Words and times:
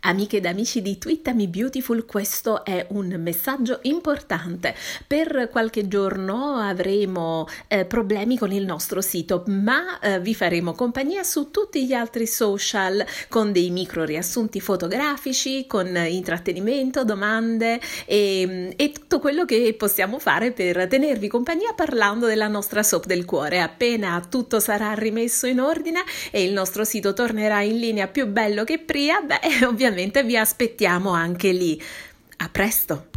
Amiche 0.00 0.36
ed 0.36 0.46
amici 0.46 0.80
di 0.80 0.96
Twittami 0.96 1.48
Beautiful, 1.48 2.06
questo 2.06 2.64
è 2.64 2.86
un 2.90 3.16
messaggio 3.18 3.80
importante. 3.82 4.72
Per 5.04 5.48
qualche 5.50 5.88
giorno 5.88 6.54
avremo 6.54 7.48
eh, 7.66 7.84
problemi 7.84 8.38
con 8.38 8.52
il 8.52 8.64
nostro 8.64 9.00
sito, 9.00 9.42
ma 9.48 9.98
eh, 9.98 10.20
vi 10.20 10.36
faremo 10.36 10.72
compagnia 10.72 11.24
su 11.24 11.50
tutti 11.50 11.84
gli 11.84 11.94
altri 11.94 12.28
social 12.28 13.04
con 13.28 13.50
dei 13.50 13.70
micro 13.70 14.04
riassunti 14.04 14.60
fotografici, 14.60 15.66
con 15.66 15.88
intrattenimento, 15.88 17.04
domande 17.04 17.80
e, 18.06 18.72
e 18.76 18.92
tutto 18.92 19.18
quello 19.18 19.44
che 19.44 19.74
possiamo 19.76 20.20
fare 20.20 20.52
per 20.52 20.86
tenervi 20.86 21.26
compagnia 21.26 21.72
parlando 21.74 22.28
della 22.28 22.46
nostra 22.46 22.84
soap 22.84 23.06
del 23.06 23.24
cuore. 23.24 23.60
Appena 23.60 24.24
tutto 24.30 24.60
sarà 24.60 24.92
rimesso 24.92 25.48
in 25.48 25.58
ordine 25.58 26.04
e 26.30 26.44
il 26.44 26.52
nostro 26.52 26.84
sito 26.84 27.12
tornerà 27.14 27.62
in 27.62 27.80
linea 27.80 28.06
più 28.06 28.28
bello 28.28 28.62
che 28.62 28.78
prima, 28.78 29.20
beh, 29.22 29.40
ovviamente 29.66 29.86
ovviamente 29.88 30.22
vi 30.22 30.36
aspettiamo 30.36 31.10
anche 31.10 31.52
lì. 31.52 31.80
A 32.38 32.48
presto! 32.48 33.08